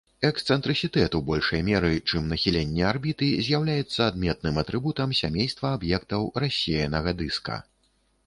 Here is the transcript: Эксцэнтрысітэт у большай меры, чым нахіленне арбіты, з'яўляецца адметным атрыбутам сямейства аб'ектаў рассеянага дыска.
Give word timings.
Эксцэнтрысітэт 0.27 1.15
у 1.17 1.19
большай 1.25 1.59
меры, 1.67 1.91
чым 2.11 2.23
нахіленне 2.31 2.87
арбіты, 2.91 3.27
з'яўляецца 3.47 4.07
адметным 4.11 4.57
атрыбутам 4.63 5.13
сямейства 5.21 5.73
аб'ектаў 5.79 6.25
рассеянага 6.45 7.17
дыска. 7.21 7.63